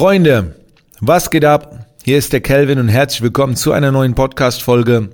Freunde, 0.00 0.54
was 1.00 1.30
geht 1.30 1.44
ab? 1.44 1.84
Hier 2.02 2.16
ist 2.16 2.32
der 2.32 2.40
Kelvin 2.40 2.78
und 2.78 2.88
herzlich 2.88 3.20
willkommen 3.20 3.54
zu 3.54 3.72
einer 3.72 3.92
neuen 3.92 4.14
Podcast-Folge. 4.14 5.10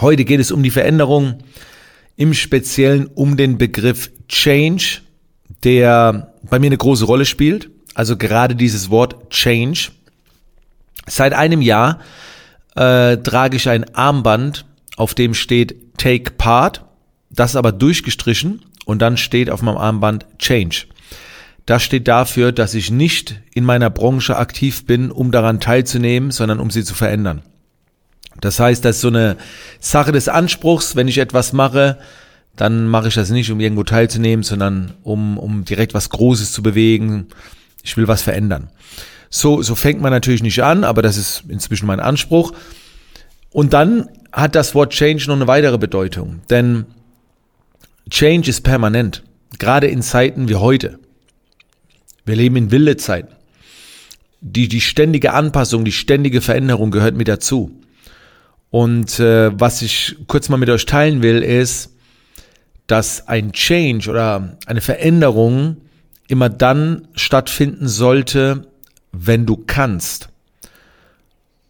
Heute 0.00 0.24
geht 0.24 0.40
es 0.40 0.50
um 0.50 0.64
die 0.64 0.72
Veränderung, 0.72 1.44
im 2.16 2.34
Speziellen 2.34 3.06
um 3.06 3.36
den 3.36 3.56
Begriff 3.56 4.10
Change, 4.26 5.02
der 5.62 6.34
bei 6.42 6.58
mir 6.58 6.66
eine 6.66 6.76
große 6.76 7.04
Rolle 7.04 7.24
spielt. 7.24 7.70
Also 7.94 8.16
gerade 8.16 8.56
dieses 8.56 8.90
Wort 8.90 9.30
Change. 9.30 9.92
Seit 11.06 11.32
einem 11.32 11.62
Jahr 11.62 12.00
äh, 12.74 13.16
trage 13.16 13.58
ich 13.58 13.68
ein 13.68 13.94
Armband, 13.94 14.66
auf 14.96 15.14
dem 15.14 15.34
steht 15.34 15.96
Take 15.98 16.32
Part. 16.32 16.84
Das 17.30 17.54
aber 17.54 17.70
durchgestrichen 17.70 18.62
und 18.86 19.00
dann 19.00 19.16
steht 19.16 19.50
auf 19.50 19.62
meinem 19.62 19.78
Armband 19.78 20.26
Change. 20.40 20.86
Das 21.70 21.84
steht 21.84 22.08
dafür, 22.08 22.50
dass 22.50 22.74
ich 22.74 22.90
nicht 22.90 23.42
in 23.54 23.62
meiner 23.62 23.90
Branche 23.90 24.36
aktiv 24.36 24.86
bin, 24.86 25.12
um 25.12 25.30
daran 25.30 25.60
teilzunehmen, 25.60 26.32
sondern 26.32 26.58
um 26.58 26.68
sie 26.68 26.82
zu 26.82 26.94
verändern. 26.94 27.42
Das 28.40 28.58
heißt, 28.58 28.84
das 28.84 28.96
ist 28.96 29.02
so 29.02 29.06
eine 29.06 29.36
Sache 29.78 30.10
des 30.10 30.28
Anspruchs. 30.28 30.96
Wenn 30.96 31.06
ich 31.06 31.18
etwas 31.18 31.52
mache, 31.52 31.98
dann 32.56 32.88
mache 32.88 33.06
ich 33.06 33.14
das 33.14 33.30
nicht, 33.30 33.52
um 33.52 33.60
irgendwo 33.60 33.84
teilzunehmen, 33.84 34.42
sondern 34.42 34.94
um, 35.04 35.38
um 35.38 35.64
direkt 35.64 35.94
was 35.94 36.10
Großes 36.10 36.50
zu 36.50 36.60
bewegen. 36.60 37.28
Ich 37.84 37.96
will 37.96 38.08
was 38.08 38.22
verändern. 38.22 38.70
So, 39.28 39.62
so 39.62 39.76
fängt 39.76 40.00
man 40.00 40.10
natürlich 40.10 40.42
nicht 40.42 40.64
an, 40.64 40.82
aber 40.82 41.02
das 41.02 41.16
ist 41.16 41.44
inzwischen 41.48 41.86
mein 41.86 42.00
Anspruch. 42.00 42.52
Und 43.52 43.74
dann 43.74 44.08
hat 44.32 44.56
das 44.56 44.74
Wort 44.74 44.92
Change 44.92 45.28
noch 45.28 45.36
eine 45.36 45.46
weitere 45.46 45.78
Bedeutung, 45.78 46.40
denn 46.50 46.86
Change 48.10 48.50
ist 48.50 48.62
permanent, 48.62 49.22
gerade 49.60 49.86
in 49.86 50.02
Zeiten 50.02 50.48
wie 50.48 50.56
heute. 50.56 50.98
Wir 52.30 52.36
leben 52.36 52.54
in 52.54 52.70
wilde 52.70 52.96
Zeiten. 52.96 53.34
Die, 54.40 54.68
die 54.68 54.80
ständige 54.80 55.32
Anpassung, 55.32 55.84
die 55.84 55.90
ständige 55.90 56.40
Veränderung 56.40 56.92
gehört 56.92 57.16
mit 57.16 57.26
dazu. 57.26 57.72
Und 58.70 59.18
äh, 59.18 59.50
was 59.58 59.82
ich 59.82 60.16
kurz 60.28 60.48
mal 60.48 60.56
mit 60.56 60.70
euch 60.70 60.86
teilen 60.86 61.22
will, 61.22 61.42
ist, 61.42 61.96
dass 62.86 63.26
ein 63.26 63.50
Change 63.50 64.08
oder 64.08 64.56
eine 64.66 64.80
Veränderung 64.80 65.78
immer 66.28 66.48
dann 66.48 67.08
stattfinden 67.16 67.88
sollte, 67.88 68.68
wenn 69.10 69.44
du 69.44 69.56
kannst. 69.56 70.28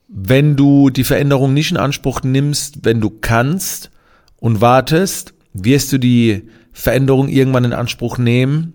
Wenn 0.09 0.57
du 0.57 0.91
die 0.91 1.05
Veränderung 1.05 1.55
nicht 1.55 1.71
in 1.71 1.79
Anspruch 1.79 2.23
nimmst, 2.23 2.85
wenn 2.85 3.01
du 3.01 3.09
kannst 3.09 3.91
und 4.37 4.61
wartest, 4.61 5.33
wirst 5.55 5.91
du 5.93 5.99
die 5.99 6.51
Veränderung 6.73 7.29
irgendwann 7.29 7.65
in 7.65 7.73
Anspruch 7.73 8.19
nehmen, 8.19 8.75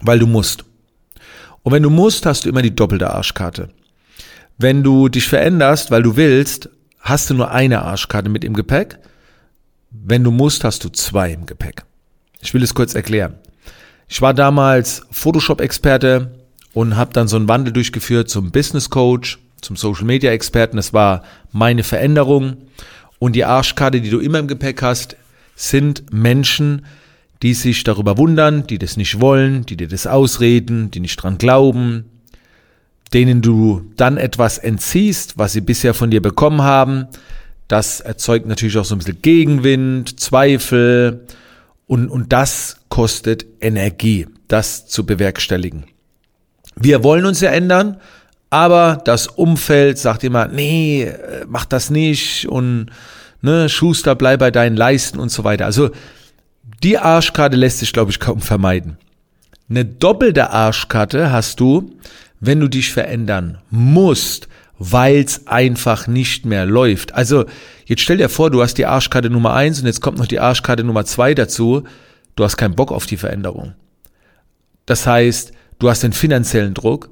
weil 0.00 0.18
du 0.18 0.26
musst. 0.26 0.64
Und 1.64 1.72
wenn 1.72 1.82
du 1.82 1.90
musst, 1.90 2.26
hast 2.26 2.44
du 2.44 2.50
immer 2.50 2.62
die 2.62 2.76
doppelte 2.76 3.10
Arschkarte. 3.10 3.70
Wenn 4.58 4.82
du 4.82 5.08
dich 5.08 5.26
veränderst, 5.26 5.90
weil 5.90 6.02
du 6.02 6.16
willst, 6.16 6.68
hast 7.00 7.30
du 7.30 7.34
nur 7.34 7.50
eine 7.50 7.82
Arschkarte 7.82 8.28
mit 8.28 8.44
im 8.44 8.52
Gepäck. 8.54 8.98
Wenn 9.90 10.22
du 10.22 10.30
musst, 10.30 10.62
hast 10.62 10.84
du 10.84 10.90
zwei 10.90 11.32
im 11.32 11.46
Gepäck. 11.46 11.82
Ich 12.40 12.52
will 12.52 12.62
es 12.62 12.74
kurz 12.74 12.94
erklären. 12.94 13.36
Ich 14.08 14.20
war 14.20 14.34
damals 14.34 15.06
Photoshop-Experte 15.10 16.38
und 16.74 16.96
habe 16.96 17.14
dann 17.14 17.28
so 17.28 17.36
einen 17.36 17.48
Wandel 17.48 17.72
durchgeführt 17.72 18.28
zum 18.28 18.50
Business 18.50 18.90
Coach, 18.90 19.38
zum 19.62 19.76
Social 19.76 20.04
Media 20.04 20.32
Experten. 20.32 20.76
Das 20.76 20.92
war 20.92 21.24
meine 21.50 21.82
Veränderung. 21.82 22.58
Und 23.18 23.32
die 23.32 23.46
Arschkarte, 23.46 24.02
die 24.02 24.10
du 24.10 24.20
immer 24.20 24.38
im 24.38 24.48
Gepäck 24.48 24.82
hast, 24.82 25.16
sind 25.56 26.12
Menschen, 26.12 26.84
die 27.42 27.54
sich 27.54 27.84
darüber 27.84 28.16
wundern, 28.18 28.66
die 28.66 28.78
das 28.78 28.96
nicht 28.96 29.20
wollen, 29.20 29.66
die 29.66 29.76
dir 29.76 29.88
das 29.88 30.06
ausreden, 30.06 30.90
die 30.90 31.00
nicht 31.00 31.16
dran 31.16 31.38
glauben, 31.38 32.06
denen 33.12 33.42
du 33.42 33.90
dann 33.96 34.16
etwas 34.16 34.58
entziehst, 34.58 35.38
was 35.38 35.52
sie 35.52 35.60
bisher 35.60 35.94
von 35.94 36.10
dir 36.10 36.22
bekommen 36.22 36.62
haben. 36.62 37.06
Das 37.68 38.00
erzeugt 38.00 38.46
natürlich 38.46 38.76
auch 38.78 38.84
so 38.84 38.94
ein 38.94 38.98
bisschen 38.98 39.22
Gegenwind, 39.22 40.18
Zweifel 40.20 41.26
und, 41.86 42.08
und 42.08 42.32
das 42.32 42.78
kostet 42.88 43.46
Energie, 43.60 44.26
das 44.48 44.86
zu 44.86 45.04
bewerkstelligen. 45.04 45.84
Wir 46.76 47.04
wollen 47.04 47.24
uns 47.24 47.40
ja 47.40 47.50
ändern, 47.50 47.98
aber 48.50 49.00
das 49.04 49.26
Umfeld 49.26 49.98
sagt 49.98 50.24
immer, 50.24 50.48
nee, 50.48 51.12
mach 51.46 51.64
das 51.64 51.90
nicht 51.90 52.48
und 52.48 52.86
ne, 53.42 53.68
Schuster, 53.68 54.14
bleib 54.14 54.40
bei 54.40 54.50
deinen 54.50 54.76
Leisten 54.76 55.18
und 55.18 55.30
so 55.30 55.44
weiter. 55.44 55.66
Also 55.66 55.90
die 56.82 56.98
Arschkarte 56.98 57.56
lässt 57.56 57.78
sich, 57.78 57.92
glaube 57.92 58.10
ich, 58.10 58.20
kaum 58.20 58.40
vermeiden. 58.40 58.98
Eine 59.68 59.84
doppelte 59.84 60.50
Arschkarte 60.50 61.32
hast 61.32 61.60
du, 61.60 61.96
wenn 62.40 62.60
du 62.60 62.68
dich 62.68 62.92
verändern 62.92 63.58
musst, 63.70 64.48
weil 64.78 65.16
es 65.16 65.46
einfach 65.46 66.06
nicht 66.06 66.44
mehr 66.44 66.66
läuft. 66.66 67.14
Also 67.14 67.46
jetzt 67.86 68.02
stell 68.02 68.18
dir 68.18 68.28
vor, 68.28 68.50
du 68.50 68.62
hast 68.62 68.74
die 68.74 68.86
Arschkarte 68.86 69.30
Nummer 69.30 69.54
eins 69.54 69.80
und 69.80 69.86
jetzt 69.86 70.00
kommt 70.00 70.18
noch 70.18 70.26
die 70.26 70.40
Arschkarte 70.40 70.84
Nummer 70.84 71.04
zwei 71.04 71.34
dazu. 71.34 71.84
Du 72.36 72.44
hast 72.44 72.56
keinen 72.56 72.74
Bock 72.74 72.92
auf 72.92 73.06
die 73.06 73.16
Veränderung. 73.16 73.74
Das 74.86 75.06
heißt, 75.06 75.52
du 75.78 75.88
hast 75.88 76.02
den 76.02 76.12
finanziellen 76.12 76.74
Druck, 76.74 77.08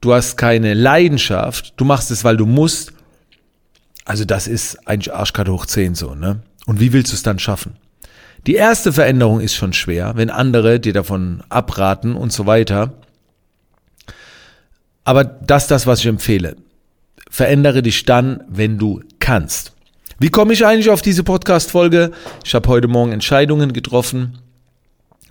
du 0.00 0.12
hast 0.12 0.36
keine 0.36 0.74
Leidenschaft, 0.74 1.74
du 1.76 1.84
machst 1.84 2.10
es, 2.10 2.24
weil 2.24 2.36
du 2.36 2.46
musst. 2.46 2.92
Also 4.04 4.24
das 4.26 4.46
ist 4.46 4.86
eigentlich 4.86 5.14
Arschkarte 5.14 5.52
hoch 5.52 5.64
zehn 5.64 5.94
so, 5.94 6.14
ne? 6.14 6.42
Und 6.66 6.80
wie 6.80 6.92
willst 6.92 7.12
du 7.12 7.16
es 7.16 7.22
dann 7.22 7.38
schaffen? 7.38 7.76
Die 8.46 8.54
erste 8.56 8.92
Veränderung 8.92 9.40
ist 9.40 9.54
schon 9.54 9.72
schwer, 9.72 10.12
wenn 10.16 10.28
andere 10.28 10.78
dir 10.78 10.92
davon 10.92 11.42
abraten 11.48 12.14
und 12.14 12.30
so 12.32 12.44
weiter. 12.44 12.92
Aber 15.02 15.24
das 15.24 15.64
ist 15.64 15.70
das, 15.70 15.86
was 15.86 16.00
ich 16.00 16.06
empfehle. 16.06 16.56
Verändere 17.30 17.82
dich 17.82 18.04
dann, 18.04 18.44
wenn 18.48 18.78
du 18.78 19.02
kannst. 19.18 19.72
Wie 20.18 20.28
komme 20.28 20.52
ich 20.52 20.64
eigentlich 20.64 20.90
auf 20.90 21.02
diese 21.02 21.24
Podcast-Folge? 21.24 22.12
Ich 22.44 22.54
habe 22.54 22.68
heute 22.68 22.86
Morgen 22.86 23.12
Entscheidungen 23.12 23.72
getroffen, 23.72 24.38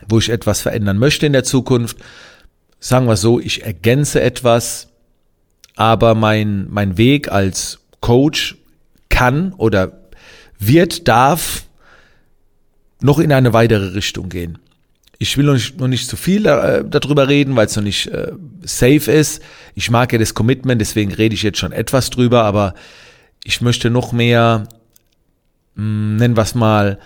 wo 0.10 0.18
ich 0.18 0.30
etwas 0.30 0.62
verändern 0.62 0.98
möchte 0.98 1.26
in 1.26 1.34
der 1.34 1.44
Zukunft. 1.44 1.98
Sagen 2.80 3.08
wir 3.08 3.16
so, 3.16 3.40
ich 3.40 3.64
ergänze 3.64 4.22
etwas, 4.22 4.90
aber 5.76 6.16
mein, 6.16 6.68
mein 6.70 6.98
Weg 6.98 7.32
als 7.32 7.80
Coach 8.02 8.58
kann 9.10 9.54
oder 9.54 10.00
wird, 10.60 11.08
darf 11.08 11.64
noch 13.04 13.20
in 13.20 13.32
eine 13.32 13.54
weitere 13.54 13.94
Richtung 13.94 14.30
gehen. 14.30 14.58
Ich 15.20 15.38
will 15.38 15.46
noch 15.46 15.54
nicht, 15.54 15.80
noch 15.80 15.88
nicht 15.88 16.08
zu 16.08 16.16
viel 16.16 16.46
äh, 16.46 16.84
darüber 16.86 17.28
reden, 17.28 17.56
weil 17.56 17.68
es 17.68 17.76
noch 17.76 17.84
nicht 17.84 18.08
äh, 18.08 18.32
safe 18.64 19.12
ist. 19.12 19.44
Ich 19.76 19.92
mag 19.92 20.12
ja 20.12 20.18
das 20.18 20.34
Commitment, 20.34 20.82
deswegen 20.82 21.14
rede 21.14 21.36
ich 21.36 21.44
jetzt 21.44 21.60
schon 21.60 21.74
etwas 21.74 22.10
drüber, 22.10 22.44
aber 22.44 22.74
ich 23.44 23.62
möchte 23.62 23.90
noch 23.90 24.14
mehr, 24.14 24.68
mh, 25.76 25.84
hm, 25.84 26.16
nennen 26.16 26.38
wir 26.38 26.42
es 26.42 26.56
mal, 26.56 26.98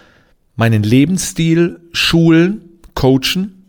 meinen 0.55 0.83
Lebensstil 0.83 1.79
schulen, 1.91 2.61
coachen, 2.93 3.65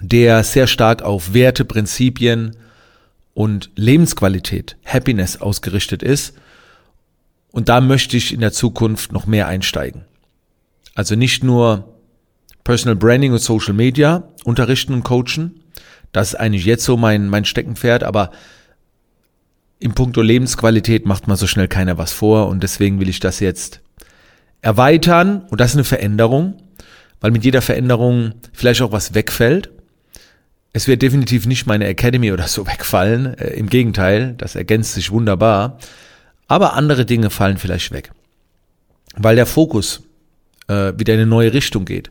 der 0.00 0.44
sehr 0.44 0.66
stark 0.66 1.02
auf 1.02 1.34
Werte, 1.34 1.64
Prinzipien 1.64 2.56
und 3.34 3.70
Lebensqualität, 3.76 4.76
Happiness 4.84 5.40
ausgerichtet 5.40 6.02
ist. 6.02 6.34
Und 7.50 7.68
da 7.68 7.82
möchte 7.82 8.16
ich 8.16 8.32
in 8.32 8.40
der 8.40 8.52
Zukunft 8.52 9.12
noch 9.12 9.26
mehr 9.26 9.46
einsteigen. 9.46 10.04
Also 10.94 11.14
nicht 11.14 11.42
nur 11.42 11.92
Personal 12.64 12.96
Branding 12.96 13.32
und 13.32 13.38
Social 13.38 13.74
Media 13.74 14.28
unterrichten 14.44 14.94
und 14.94 15.04
coachen. 15.04 15.62
Das 16.12 16.28
ist 16.28 16.34
eigentlich 16.34 16.64
jetzt 16.64 16.84
so 16.84 16.96
mein, 16.96 17.28
mein 17.28 17.44
Steckenpferd, 17.44 18.04
aber 18.04 18.30
im 19.78 19.94
Punkto 19.94 20.22
Lebensqualität 20.22 21.06
macht 21.06 21.26
man 21.26 21.36
so 21.36 21.46
schnell 21.46 21.68
keiner 21.68 21.98
was 21.98 22.12
vor 22.12 22.48
und 22.48 22.62
deswegen 22.62 23.00
will 23.00 23.08
ich 23.08 23.18
das 23.18 23.40
jetzt 23.40 23.80
erweitern 24.60 25.44
und 25.50 25.60
das 25.60 25.70
ist 25.70 25.76
eine 25.76 25.84
Veränderung, 25.84 26.54
weil 27.20 27.32
mit 27.32 27.44
jeder 27.44 27.62
Veränderung 27.62 28.34
vielleicht 28.52 28.82
auch 28.82 28.92
was 28.92 29.14
wegfällt. 29.14 29.70
Es 30.72 30.86
wird 30.86 31.02
definitiv 31.02 31.46
nicht 31.46 31.66
meine 31.66 31.86
Academy 31.86 32.30
oder 32.30 32.46
so 32.46 32.66
wegfallen, 32.66 33.36
äh, 33.38 33.54
im 33.54 33.68
Gegenteil, 33.68 34.34
das 34.38 34.54
ergänzt 34.54 34.94
sich 34.94 35.10
wunderbar, 35.10 35.78
aber 36.46 36.74
andere 36.74 37.04
Dinge 37.04 37.30
fallen 37.30 37.58
vielleicht 37.58 37.90
weg, 37.90 38.12
weil 39.16 39.34
der 39.34 39.46
Fokus 39.46 40.02
äh, 40.68 40.92
wieder 40.96 41.14
in 41.14 41.20
eine 41.20 41.28
neue 41.28 41.52
Richtung 41.52 41.84
geht. 41.84 42.10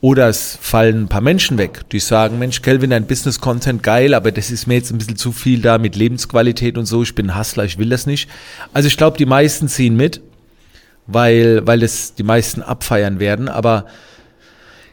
Oder 0.00 0.28
es 0.28 0.58
fallen 0.60 1.04
ein 1.04 1.08
paar 1.08 1.22
Menschen 1.22 1.56
weg, 1.56 1.88
die 1.90 1.98
sagen, 1.98 2.38
Mensch, 2.38 2.60
Kelvin, 2.60 2.90
dein 2.90 3.06
Business-Content 3.06 3.82
geil, 3.82 4.12
aber 4.12 4.32
das 4.32 4.50
ist 4.50 4.66
mir 4.66 4.74
jetzt 4.74 4.90
ein 4.90 4.98
bisschen 4.98 5.16
zu 5.16 5.32
viel 5.32 5.62
da 5.62 5.78
mit 5.78 5.96
Lebensqualität 5.96 6.76
und 6.76 6.84
so. 6.84 7.02
Ich 7.02 7.14
bin 7.14 7.38
Hustler, 7.38 7.64
ich 7.64 7.78
will 7.78 7.88
das 7.88 8.04
nicht. 8.04 8.28
Also 8.74 8.86
ich 8.86 8.98
glaube, 8.98 9.16
die 9.16 9.24
meisten 9.24 9.66
ziehen 9.66 9.96
mit, 9.96 10.20
weil, 11.06 11.66
weil 11.66 11.82
es 11.82 12.14
die 12.14 12.22
meisten 12.22 12.60
abfeiern 12.60 13.18
werden. 13.18 13.48
Aber 13.48 13.86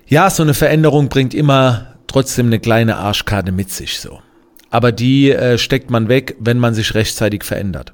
ja, 0.08 0.30
so 0.30 0.44
eine 0.44 0.54
Veränderung 0.54 1.10
bringt 1.10 1.34
immer 1.34 1.96
trotzdem 2.08 2.46
eine 2.46 2.60
kleine 2.60 2.96
Arschkarte 2.96 3.52
mit 3.52 3.70
sich 3.70 4.00
so. 4.00 4.22
Aber 4.70 4.94
die 4.94 5.32
äh, 5.32 5.58
steckt 5.58 5.90
man 5.90 6.08
weg, 6.08 6.38
wenn 6.40 6.58
man 6.58 6.74
sich 6.74 6.94
rechtzeitig 6.94 7.44
verändert. 7.44 7.92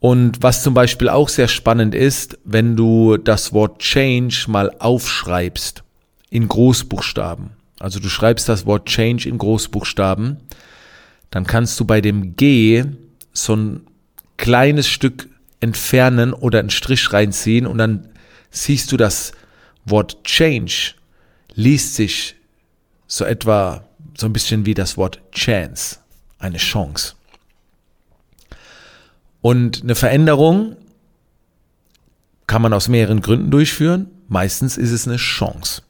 Und 0.00 0.42
was 0.42 0.62
zum 0.62 0.74
Beispiel 0.74 1.08
auch 1.08 1.28
sehr 1.28 1.48
spannend 1.48 1.94
ist, 1.94 2.38
wenn 2.44 2.74
du 2.74 3.18
das 3.18 3.52
Wort 3.52 3.80
Change 3.80 4.46
mal 4.48 4.74
aufschreibst 4.78 5.84
in 6.30 6.48
Großbuchstaben. 6.48 7.50
Also 7.78 8.00
du 8.00 8.08
schreibst 8.08 8.48
das 8.48 8.66
Wort 8.66 8.86
Change 8.86 9.28
in 9.28 9.38
Großbuchstaben, 9.38 10.38
dann 11.30 11.46
kannst 11.46 11.78
du 11.78 11.84
bei 11.84 12.00
dem 12.00 12.34
G 12.34 12.84
so 13.32 13.54
ein 13.54 13.86
kleines 14.36 14.88
Stück 14.88 15.28
entfernen 15.60 16.32
oder 16.32 16.58
einen 16.58 16.70
Strich 16.70 17.12
reinziehen 17.12 17.66
und 17.66 17.78
dann 17.78 18.08
siehst 18.50 18.90
du 18.92 18.96
das 18.96 19.32
Wort 19.84 20.24
Change 20.24 20.94
liest 21.54 21.94
sich 21.94 22.36
so 23.06 23.24
etwa 23.24 23.84
so 24.16 24.26
ein 24.26 24.32
bisschen 24.32 24.66
wie 24.66 24.74
das 24.74 24.96
Wort 24.96 25.20
Chance, 25.32 25.98
eine 26.38 26.58
Chance. 26.58 27.14
Und 29.40 29.82
eine 29.82 29.94
Veränderung 29.94 30.76
kann 32.46 32.62
man 32.62 32.72
aus 32.72 32.88
mehreren 32.88 33.20
Gründen 33.20 33.50
durchführen. 33.50 34.10
Meistens 34.28 34.76
ist 34.76 34.90
es 34.90 35.06
eine 35.06 35.16
Chance. 35.16 35.82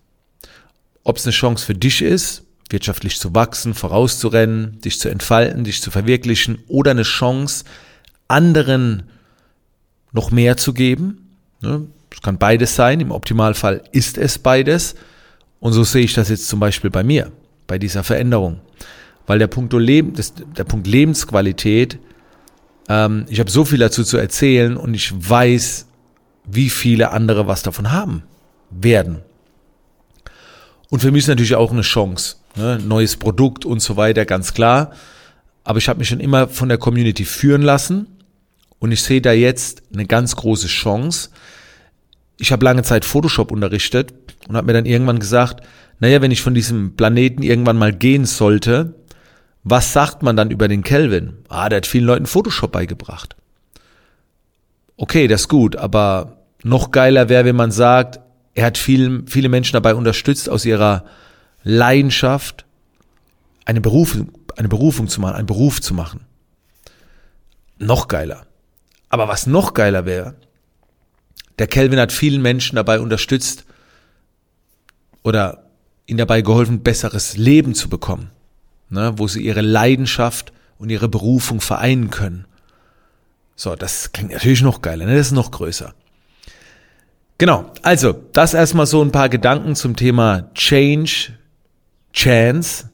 Ob 1.05 1.17
es 1.17 1.25
eine 1.25 1.32
Chance 1.32 1.64
für 1.64 1.75
dich 1.75 2.02
ist, 2.02 2.44
wirtschaftlich 2.69 3.19
zu 3.19 3.35
wachsen, 3.35 3.75
vorauszurennen, 3.75 4.81
dich 4.81 5.00
zu 5.00 5.08
entfalten, 5.08 5.64
dich 5.64 5.82
zu 5.82 5.91
verwirklichen 5.91 6.58
oder 6.69 6.93
eine 6.93 7.02
Chance, 7.02 7.64
anderen 8.29 9.05
noch 10.12 10.31
mehr 10.31 10.56
zu 10.56 10.73
geben. 10.73 11.31
Ne? 11.61 11.87
Es 12.12 12.23
kann 12.23 12.38
beides 12.38 12.76
sein. 12.76 13.00
Im 13.00 13.11
Optimalfall 13.11 13.82
ist 13.93 14.19
es 14.19 14.38
beides. 14.38 14.94
Und 15.58 15.73
so 15.73 15.85
sehe 15.85 16.05
ich 16.05 16.14
das 16.14 16.29
jetzt 16.29 16.49
zum 16.49 16.61
Beispiel 16.61 16.91
bei 16.91 17.02
mir, 17.02 17.32
bei 17.67 17.79
dieser 17.79 18.05
Veränderung. 18.05 18.61
Weil 19.26 19.38
der 19.38 19.47
Punkt, 19.47 19.73
Leben, 19.73 20.14
der 20.56 20.64
Punkt 20.64 20.87
Lebensqualität, 20.87 21.99
ähm, 22.90 23.25
ich 23.28 23.38
habe 23.38 23.50
so 23.50 23.64
viel 23.64 23.78
dazu 23.78 24.02
zu 24.02 24.19
erzählen 24.19 24.76
und 24.76 24.94
ich 24.94 25.12
weiß, 25.16 25.87
wie 26.44 26.69
viele 26.69 27.12
andere 27.12 27.46
was 27.46 27.62
davon 27.62 27.92
haben 27.92 28.25
werden. 28.70 29.20
Und 30.90 30.98
für 30.98 31.12
mich 31.12 31.22
ist 31.22 31.28
natürlich 31.28 31.54
auch 31.54 31.70
eine 31.70 31.82
Chance. 31.82 32.37
Ne? 32.56 32.81
Neues 32.84 33.16
Produkt 33.16 33.64
und 33.64 33.81
so 33.81 33.96
weiter, 33.96 34.25
ganz 34.25 34.54
klar. 34.54 34.90
Aber 35.62 35.78
ich 35.78 35.88
habe 35.88 36.00
mich 36.00 36.08
schon 36.08 36.19
immer 36.19 36.48
von 36.48 36.69
der 36.69 36.78
Community 36.78 37.25
führen 37.25 37.62
lassen 37.62 38.08
und 38.81 38.90
ich 38.90 39.02
sehe 39.02 39.20
da 39.20 39.32
jetzt 39.32 39.84
eine 39.94 40.06
ganz 40.06 40.34
große 40.34 40.66
Chance. 40.66 41.31
Ich 42.38 42.50
habe 42.50 42.64
lange 42.64 42.82
Zeit 42.82 43.04
Photoshop 43.04 43.52
unterrichtet 43.52 44.14
und 44.48 44.56
habe 44.56 44.66
mir 44.66 44.72
dann 44.72 44.87
irgendwann 44.87 45.20
gesagt, 45.20 45.64
naja, 46.00 46.22
wenn 46.22 46.32
ich 46.32 46.42
von 46.42 46.54
diesem 46.54 46.96
Planeten 46.96 47.44
irgendwann 47.44 47.76
mal 47.76 47.92
gehen 47.92 48.25
sollte, 48.25 48.94
was 49.62 49.93
sagt 49.93 50.23
man 50.23 50.37
dann 50.37 50.51
über 50.51 50.69
den 50.69 50.83
Kelvin? 50.83 51.39
Ah, 51.49 51.69
der 51.69 51.79
hat 51.79 51.87
vielen 51.87 52.07
Leuten 52.07 52.27
Photoshop 52.27 52.73
beigebracht. 52.73 53.37
Okay, 54.97 55.29
das 55.29 55.43
ist 55.43 55.49
gut, 55.49 55.77
aber 55.77 56.39
noch 56.62 56.91
geiler 56.91 57.29
wäre, 57.29 57.45
wenn 57.45 57.57
man 57.57 57.71
sagt, 57.71 58.21
er 58.55 58.67
hat 58.67 58.79
viel, 58.79 59.25
viele 59.27 59.49
Menschen 59.49 59.75
dabei 59.75 59.95
unterstützt, 59.95 60.49
aus 60.49 60.65
ihrer 60.65 61.05
Leidenschaft 61.62 62.65
eine 63.65 63.81
Berufung, 63.81 64.33
eine 64.57 64.69
Berufung 64.69 65.09
zu 65.09 65.21
machen, 65.21 65.37
einen 65.37 65.47
Beruf 65.47 65.81
zu 65.81 65.95
machen. 65.95 66.27
Noch 67.79 68.09
geiler. 68.09 68.47
Aber 69.09 69.29
was 69.29 69.47
noch 69.47 69.75
geiler 69.75 70.05
wäre, 70.05 70.35
der 71.59 71.67
Kelvin 71.67 71.99
hat 71.99 72.12
vielen 72.12 72.43
Menschen 72.43 72.77
dabei 72.77 73.01
unterstützt 73.01 73.65
oder 75.23 75.65
ihnen 76.07 76.19
dabei 76.19 76.43
geholfen, 76.43 76.83
besseres 76.83 77.37
Leben 77.37 77.75
zu 77.75 77.89
bekommen, 77.89 78.31
ne, 78.90 79.14
wo 79.16 79.28
sie 79.28 79.40
ihre 79.40 79.62
Leidenschaft 79.62 80.52
und 80.78 80.90
ihre 80.90 81.08
Berufung 81.08 81.60
vereinen 81.60 82.10
können. 82.10 82.44
So, 83.56 83.75
das 83.76 84.12
klingt 84.12 84.32
natürlich 84.32 84.62
noch 84.62 84.82
geiler, 84.82 85.06
ne? 85.06 85.16
das 85.16 85.28
ist 85.28 85.32
noch 85.32 85.50
größer. 85.50 85.94
Genau, 87.38 87.72
also 87.82 88.12
das 88.32 88.54
erstmal 88.54 88.87
so 88.87 89.02
ein 89.02 89.12
paar 89.12 89.28
Gedanken 89.28 89.75
zum 89.75 89.96
Thema 89.96 90.50
Change, 90.54 91.32
Chance. 92.12 92.90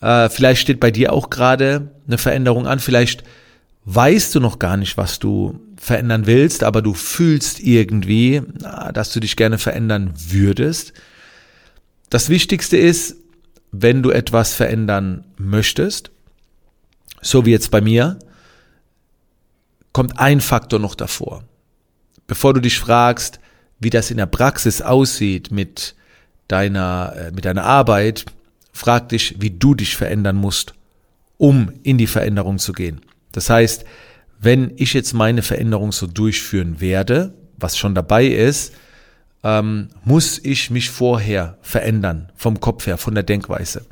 Äh, 0.00 0.28
vielleicht 0.28 0.60
steht 0.62 0.80
bei 0.80 0.90
dir 0.90 1.12
auch 1.12 1.30
gerade 1.30 1.90
eine 2.06 2.18
Veränderung 2.18 2.66
an, 2.66 2.80
vielleicht 2.80 3.24
weißt 3.84 4.34
du 4.34 4.40
noch 4.40 4.58
gar 4.58 4.76
nicht, 4.76 4.96
was 4.96 5.18
du 5.18 5.60
verändern 5.76 6.26
willst, 6.26 6.62
aber 6.62 6.82
du 6.82 6.92
fühlst 6.92 7.60
irgendwie, 7.60 8.42
dass 8.92 9.12
du 9.12 9.20
dich 9.20 9.36
gerne 9.36 9.56
verändern 9.56 10.12
würdest. 10.14 10.92
Das 12.10 12.28
Wichtigste 12.28 12.76
ist, 12.76 13.16
wenn 13.72 14.02
du 14.02 14.10
etwas 14.10 14.54
verändern 14.54 15.24
möchtest, 15.36 16.10
so 17.22 17.46
wie 17.46 17.50
jetzt 17.50 17.70
bei 17.70 17.80
mir, 17.80 18.18
kommt 19.92 20.18
ein 20.18 20.40
Faktor 20.40 20.78
noch 20.78 20.94
davor. 20.94 21.44
Bevor 22.26 22.54
du 22.54 22.60
dich 22.60 22.78
fragst, 22.78 23.40
wie 23.78 23.90
das 23.90 24.10
in 24.10 24.18
der 24.18 24.26
Praxis 24.26 24.82
aussieht 24.82 25.50
mit 25.50 25.94
deiner, 26.48 27.14
äh, 27.16 27.30
mit 27.32 27.44
deiner 27.44 27.64
Arbeit, 27.64 28.26
frag 28.72 29.08
dich, 29.08 29.36
wie 29.40 29.50
du 29.50 29.74
dich 29.74 29.96
verändern 29.96 30.36
musst, 30.36 30.74
um 31.38 31.72
in 31.82 31.98
die 31.98 32.06
Veränderung 32.06 32.58
zu 32.58 32.72
gehen. 32.72 33.00
Das 33.32 33.50
heißt, 33.50 33.84
wenn 34.40 34.72
ich 34.76 34.94
jetzt 34.94 35.12
meine 35.12 35.42
Veränderung 35.42 35.92
so 35.92 36.06
durchführen 36.06 36.80
werde, 36.80 37.34
was 37.56 37.76
schon 37.76 37.94
dabei 37.94 38.26
ist, 38.26 38.74
ähm, 39.42 39.88
muss 40.04 40.38
ich 40.42 40.70
mich 40.70 40.90
vorher 40.90 41.58
verändern, 41.62 42.30
vom 42.36 42.60
Kopf 42.60 42.86
her, 42.86 42.98
von 42.98 43.14
der 43.14 43.24
Denkweise. 43.24 43.86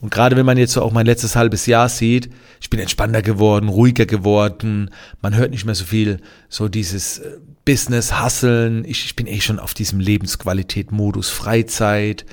Und 0.00 0.10
gerade 0.10 0.36
wenn 0.36 0.46
man 0.46 0.56
jetzt 0.56 0.72
so 0.72 0.82
auch 0.82 0.92
mein 0.92 1.04
letztes 1.04 1.36
halbes 1.36 1.66
Jahr 1.66 1.88
sieht, 1.88 2.30
ich 2.60 2.70
bin 2.70 2.80
entspannter 2.80 3.20
geworden, 3.20 3.68
ruhiger 3.68 4.06
geworden, 4.06 4.90
man 5.20 5.36
hört 5.36 5.50
nicht 5.50 5.66
mehr 5.66 5.74
so 5.74 5.84
viel 5.84 6.20
so 6.48 6.68
dieses 6.68 7.18
äh, 7.18 7.36
Business, 7.64 8.14
Hasseln, 8.14 8.84
ich, 8.86 9.04
ich 9.04 9.16
bin 9.16 9.26
eh 9.26 9.40
schon 9.40 9.58
auf 9.58 9.74
diesem 9.74 10.00
Lebensqualität-Modus, 10.00 11.28
Freizeit, 11.28 12.24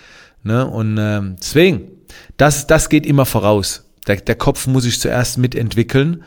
ne, 0.44 0.66
und 0.66 0.98
ähm, 0.98 1.36
deswegen, 1.40 1.92
das, 2.38 2.68
das 2.68 2.88
geht 2.90 3.06
immer 3.06 3.26
voraus. 3.26 3.84
Der, 4.08 4.16
der 4.16 4.36
Kopf 4.36 4.66
muss 4.68 4.84
sich 4.84 5.00
zuerst 5.00 5.38
mitentwickeln, 5.38 6.24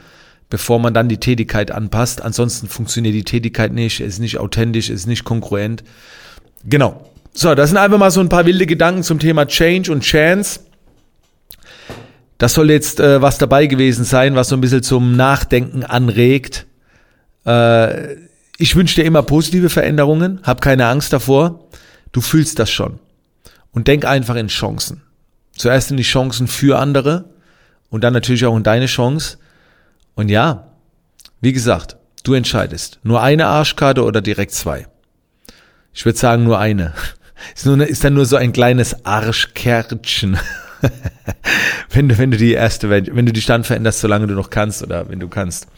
bevor 0.50 0.80
man 0.80 0.92
dann 0.92 1.08
die 1.08 1.18
Tätigkeit 1.18 1.70
anpasst. 1.70 2.22
Ansonsten 2.22 2.68
funktioniert 2.68 3.14
die 3.14 3.24
Tätigkeit 3.24 3.72
nicht, 3.72 4.00
ist 4.00 4.18
nicht 4.18 4.38
authentisch, 4.38 4.90
ist 4.90 5.06
nicht 5.06 5.24
konkurrent. 5.24 5.84
Genau. 6.64 7.10
So, 7.32 7.54
das 7.54 7.70
sind 7.70 7.78
einfach 7.78 7.98
mal 7.98 8.10
so 8.10 8.20
ein 8.20 8.28
paar 8.28 8.44
wilde 8.44 8.66
Gedanken 8.66 9.04
zum 9.04 9.20
Thema 9.20 9.46
Change 9.46 9.90
und 9.92 10.02
Chance. 10.02 10.60
Das 12.38 12.54
soll 12.54 12.70
jetzt 12.70 12.98
äh, 12.98 13.22
was 13.22 13.38
dabei 13.38 13.66
gewesen 13.66 14.04
sein, 14.04 14.34
was 14.34 14.48
so 14.48 14.56
ein 14.56 14.60
bisschen 14.60 14.82
zum 14.82 15.14
Nachdenken 15.14 15.84
anregt. 15.84 16.66
Äh, 17.46 18.14
ich 18.58 18.74
wünsche 18.74 18.96
dir 18.96 19.04
immer 19.04 19.22
positive 19.22 19.70
Veränderungen, 19.70 20.40
hab 20.42 20.60
keine 20.60 20.86
Angst 20.86 21.12
davor. 21.12 21.68
Du 22.12 22.20
fühlst 22.20 22.58
das 22.58 22.70
schon. 22.70 22.98
Und 23.70 23.86
denk 23.86 24.04
einfach 24.04 24.34
in 24.34 24.48
Chancen. 24.48 25.02
Zuerst 25.56 25.90
in 25.92 25.96
die 25.96 26.02
Chancen 26.02 26.48
für 26.48 26.78
andere 26.78 27.26
und 27.88 28.02
dann 28.02 28.12
natürlich 28.12 28.44
auch 28.46 28.56
in 28.56 28.64
deine 28.64 28.86
Chance. 28.86 29.38
Und 30.20 30.28
ja, 30.28 30.66
wie 31.40 31.54
gesagt, 31.54 31.96
du 32.24 32.34
entscheidest. 32.34 32.98
Nur 33.02 33.22
eine 33.22 33.46
Arschkarte 33.46 34.04
oder 34.04 34.20
direkt 34.20 34.52
zwei. 34.52 34.86
Ich 35.94 36.04
würde 36.04 36.18
sagen 36.18 36.44
nur 36.44 36.58
eine. 36.58 36.92
Ist, 37.56 37.64
nur, 37.64 37.86
ist 37.86 38.04
dann 38.04 38.12
nur 38.12 38.26
so 38.26 38.36
ein 38.36 38.52
kleines 38.52 39.06
Arschkärtchen. 39.06 40.36
wenn 41.90 42.10
du, 42.10 42.18
wenn 42.18 42.30
du 42.30 42.36
die 42.36 42.52
erste, 42.52 42.90
wenn 42.90 43.24
du 43.24 43.32
die 43.32 43.40
Stand 43.40 43.66
veränderst, 43.66 44.00
solange 44.00 44.26
du 44.26 44.34
noch 44.34 44.50
kannst 44.50 44.82
oder 44.82 45.08
wenn 45.08 45.20
du 45.20 45.28
kannst. 45.28 45.68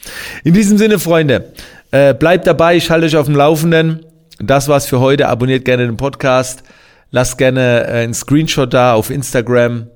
In 0.42 0.54
diesem 0.54 0.76
Sinne, 0.76 0.98
Freunde, 0.98 1.52
äh, 1.92 2.12
bleibt 2.12 2.48
dabei, 2.48 2.74
ich 2.74 2.90
halte 2.90 3.06
euch 3.06 3.16
auf 3.16 3.26
dem 3.26 3.36
Laufenden. 3.36 4.04
Das 4.40 4.66
war's 4.66 4.86
für 4.86 4.98
heute. 4.98 5.28
Abonniert 5.28 5.64
gerne 5.64 5.86
den 5.86 5.96
Podcast. 5.96 6.64
Lasst 7.12 7.38
gerne 7.38 7.86
äh, 7.86 8.02
einen 8.02 8.14
Screenshot 8.14 8.74
da 8.74 8.94
auf 8.94 9.10
Instagram. 9.10 9.86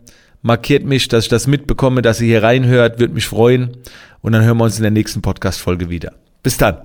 Markiert 0.46 0.84
mich, 0.84 1.08
dass 1.08 1.24
ich 1.24 1.30
das 1.30 1.48
mitbekomme, 1.48 2.02
dass 2.02 2.20
ihr 2.20 2.28
hier 2.28 2.44
reinhört. 2.44 3.00
Würde 3.00 3.14
mich 3.14 3.26
freuen. 3.26 3.78
Und 4.26 4.32
dann 4.32 4.42
hören 4.42 4.56
wir 4.56 4.64
uns 4.64 4.76
in 4.76 4.82
der 4.82 4.90
nächsten 4.90 5.22
Podcast-Folge 5.22 5.88
wieder. 5.88 6.12
Bis 6.42 6.56
dann. 6.56 6.78